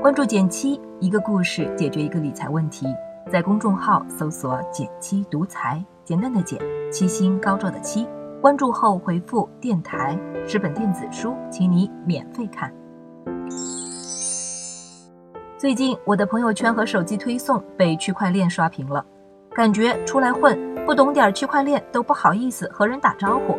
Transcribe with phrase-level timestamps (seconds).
[0.00, 2.86] 关注减七，一个故事解决一个理财问题。
[3.30, 6.58] 在公众号搜索“减七独裁，简单的简，
[6.90, 8.08] 七星高照的七。
[8.40, 10.18] 关注后回复“电台”
[10.48, 12.72] 十本电子书，请你免费看。
[15.58, 19.04] 最近我的朋友圈和手机推送被区块链刷屏了，
[19.52, 23.54] 感觉出来混不懂点区块链都不好意思和人打招呼。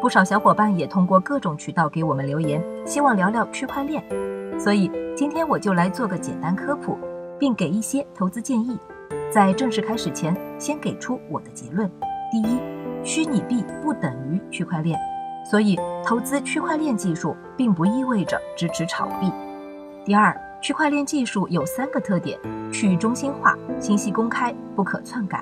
[0.00, 4.02] 不少小伙伴也通过各种渠道给我们留言，希望聊聊区块链。
[4.58, 6.98] 所以今天我就来做个简单科普，
[7.38, 8.78] 并给一些投资建议。
[9.30, 11.90] 在正式开始前，先给出我的结论：
[12.30, 12.58] 第一，
[13.02, 14.98] 虚拟币不等于区块链，
[15.50, 19.28] 所以投资区块链技术并不意味着支持炒币；
[20.04, 22.38] 第二，区块链技术有三个特点：
[22.72, 25.40] 去中心化、信息公开、不可篡改；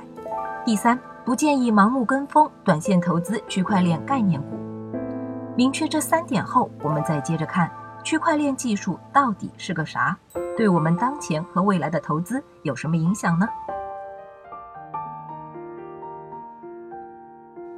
[0.65, 4.59] 第三，不建议盲目跟风、短线投资区块链概念股。
[5.55, 7.71] 明确这三点后，我们再接着看。
[8.05, 10.17] 区块链技术到底是个啥？
[10.57, 13.49] 对我们当前和未来的投资有什么影响呢？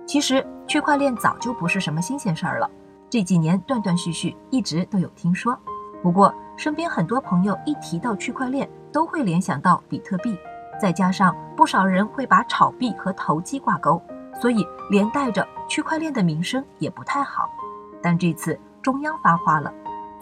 [0.07, 2.71] 其实区块链早就不是什么新鲜事儿了，
[3.11, 5.59] 这几年断断续续一直都有听说。
[6.03, 10.39] 不过身边很多朋友一提到区块链，都会联想到比特币，
[10.81, 14.01] 再加上不少人会把炒币和投机挂钩，
[14.41, 17.49] 所以连带着区块链的名声也不太好。
[18.03, 19.73] 但这次中央发话了。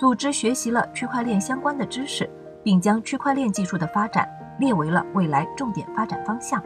[0.03, 2.29] 组织学习了区块链相关的知识，
[2.65, 4.29] 并将区块链技术的发展
[4.59, 6.61] 列为了未来重点发展方向。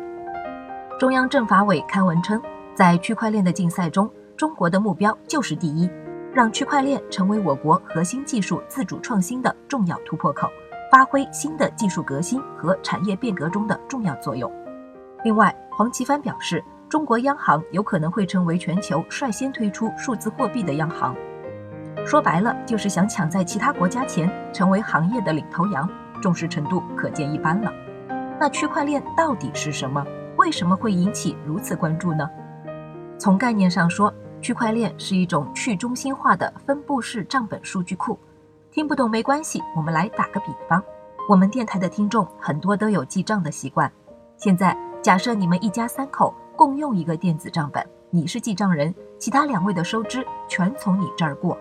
[0.98, 2.40] 中央政法委刊文称，
[2.74, 5.86] 在区块链的竞赛中，中国的目标就是第一，
[6.32, 10.48] 让区块链成为我国核心技术自主创新的重要突破口，
[10.90, 14.50] 发挥新的技术革新和产业变革中的重要作用。
[15.24, 21.14] 另外，黄奇帆表示，中国央行有可能会成为全球率先推出数字货币的央行。
[22.06, 25.90] 说白了，就是想抢在其他国家前，成为行业的领头羊，
[26.22, 27.72] 重视程度可见一斑了。
[28.38, 30.06] 那区块链到底是什么？
[30.36, 32.30] 为什么会引起如此关注呢？
[33.18, 38.16] 从概念上说，区块链是一种去中心化的分布式账本数据库。
[38.70, 40.80] 听不懂没关系，我们来打个比方。
[41.28, 43.90] 我们电台的听众很多都有记账的习惯。
[44.36, 51.58] 现在假设你们一家三口共用一个电子账本，你是记账人，其他两位的收支全从你这儿过。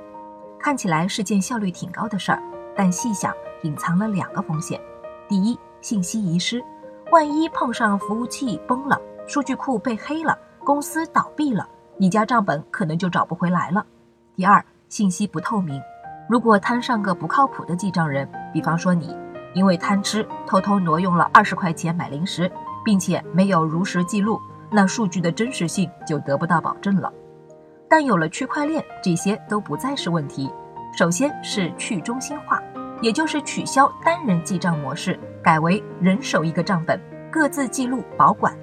[0.66, 2.42] 看起来是件效率挺高的事儿，
[2.76, 3.32] 但细想
[3.62, 4.82] 隐藏了两个风险：
[5.30, 6.60] 第一，信息遗失，
[7.12, 13.86] 万一碰上服务器崩了、数据库被黑了、公司倒闭了，你家账本可能就找不回来了；
[14.36, 15.80] 第二，信息不透明，
[16.28, 19.16] 如果摊上个不靠谱的记账人，比方说你，
[19.54, 22.52] 因为贪吃偷偷挪用了二十块钱买零食，
[22.84, 27.14] 并且没有如实记录，那数据的真实性就得不到保证了。
[27.90, 30.52] 但有了区块链，这些都不再是问题。
[30.98, 32.62] 首先是去中心化，
[33.02, 37.00] 也就是取消单人记账模式，改为人手一个账本，
[37.32, 38.56] 各自记录保管。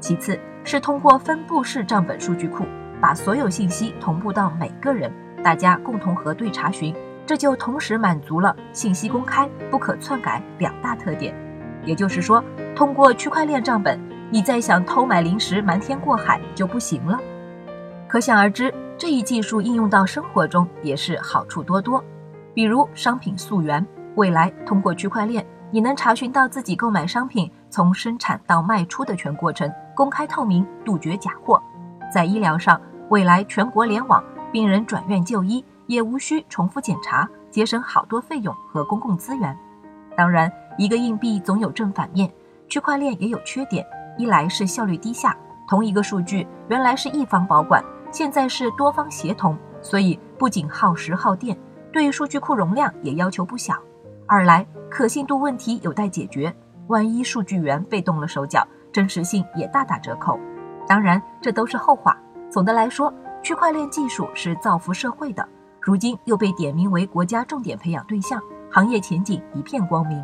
[0.00, 2.64] 其次是通过分布式账本数据库，
[3.00, 5.12] 把所有信息同步到每个人，
[5.42, 6.94] 大家共同核对查询，
[7.26, 11.34] 这就同时满足了信息公开、不可篡改两大特点。
[11.84, 12.42] 也就是说，
[12.76, 14.00] 通过区块链账本，
[14.30, 17.18] 你再想偷买零食瞒天过海就不行了。
[18.12, 22.04] 可想而知，这一技术应用到生活中也是好处多多。
[22.52, 23.82] 比如商品溯源，
[24.16, 31.58] 未来通过区块链，你能查询到自己购买商品从生产到卖出的全过程，公开透明，杜绝假货。
[32.12, 32.78] 在医疗上，
[33.08, 39.58] 未来全国联网，病人转院就医也无需重复检查，节省好多费用和公共资源。
[40.14, 42.30] 当然，一个硬币总有正反面，
[42.68, 43.82] 区块链也有缺点。
[44.18, 45.34] 一来是效率低下，
[45.66, 47.82] 同一个数据原来是一方保管。
[48.12, 51.58] 现在是多方协同，所以不仅耗时耗电，
[51.90, 53.74] 对数据库容量也要求不小。
[54.26, 56.54] 二来可信度问题有待解决，
[56.88, 60.38] 万一数据源被动了手脚，真实性也大打折扣。
[60.86, 62.14] 当然，这都是后话。
[62.50, 63.12] 总的来说，
[63.42, 65.48] 区块链技术是造福社会的，
[65.80, 68.38] 如今又被点名为国家重点培养对象，
[68.70, 70.22] 行业前景一片光明。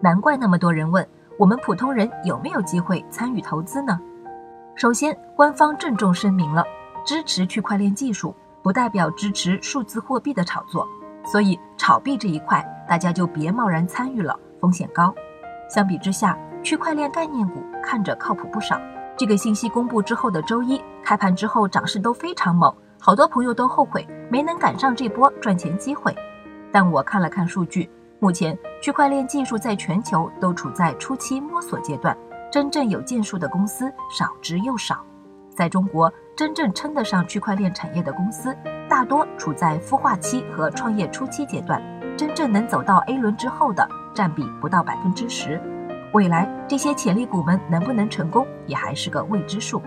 [0.00, 1.04] 难怪那么多人问
[1.38, 3.98] 我们普通人有没有机会参与投资呢？
[4.76, 6.64] 首先，官方郑重声明了。
[7.04, 10.88] 支持区块链技术不代表支持数字货币的炒作，
[11.24, 15.14] 所以炒币这一块大家就别贸然参与了，风险高。
[15.68, 18.80] 相比之下，区块链概念股看着靠谱不少。
[19.16, 26.14] 这个信息公布之后的周一开盘之后涨势都非常猛，好多朋友都后悔没能赶上这波赚钱机会。
[26.72, 32.16] 但我看了看数据，目前区块链技术在全球都处在初期摸索阶段，
[32.50, 35.04] 真正有建树的公司少之又少。
[35.54, 38.56] 在中国，真正称得上区块链产业的公司，
[38.88, 41.80] 大多处在孵化期和创业初期阶段。
[42.16, 45.60] 真正能走到 A 轮之后的占比不到百分之十。
[46.12, 49.80] 未来这些潜力股们能不能成功，也还是个未知数。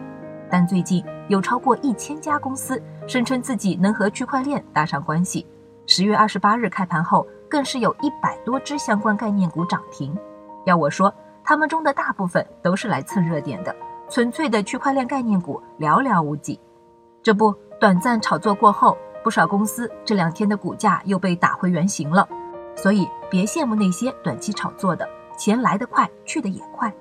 [0.50, 5.46] 但最近有超过一千家公司声称自己能和区块链搭上关系。
[5.86, 10.18] 十月二十八日开盘后，更是有一百多只相关概念股涨停。
[10.66, 13.74] 要我说，他们中的大部分都是来蹭热点的，
[14.10, 16.60] 纯粹的区块链概念股寥寥无几。
[17.22, 22.28] 这不，短暂炒作过后，不少公司这两天的股价又被打回原形了。
[22.76, 25.08] 所以别羡慕那些短期炒作的。
[25.38, 26.92] 钱来得快，去得也快。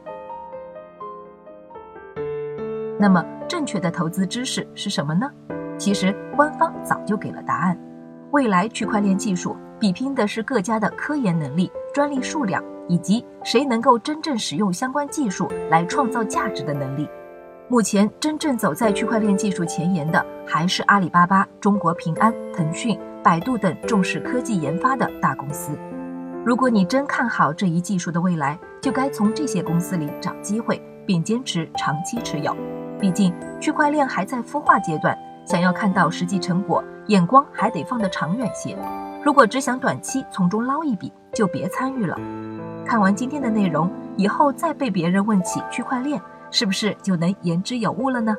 [2.99, 5.31] 那么，正确的投资知识是什么呢？
[5.79, 7.79] 其实，官方早就给了答案。
[8.33, 17.09] 未来区块链技术比拼的是各家的科研能力、专利数量，以及谁能够真正使用相关技术来创造价值的能力。
[17.69, 25.77] 目前，真正走在区块链技术前沿的，还是阿里巴巴、中国平安、腾讯、百度等重视科技研发的大公司。
[26.45, 32.57] 如果你真看好这一技术的未来，就该从这些公司里找机会，并坚持长期持有。
[33.01, 38.79] 毕竟区块链还在孵化阶段，想要看到实际成果，眼光还得放得长远些。
[39.25, 42.17] 如果只想短期从中捞一笔，就别参与了。
[42.89, 48.37] 看完今天的内容，以后再被别人问起区块链，是不是就能言之有物了呢？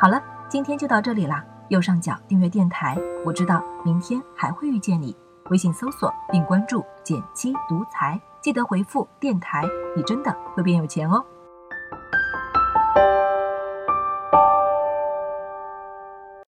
[0.00, 1.44] 好了，今天就到这里啦。
[1.68, 5.16] 右上角订阅电台，我知道明天还会遇见你。
[5.50, 9.62] 微信搜索并关注“减七独裁，记得回复“电台”，
[9.96, 11.22] 你真的会变有钱哦。